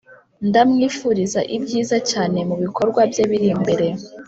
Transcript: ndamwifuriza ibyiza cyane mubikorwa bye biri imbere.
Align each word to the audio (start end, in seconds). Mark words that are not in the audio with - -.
ndamwifuriza 0.47 1.39
ibyiza 1.55 1.97
cyane 2.11 2.39
mubikorwa 2.49 3.01
bye 3.11 3.23
biri 3.29 3.47
imbere. 3.55 3.87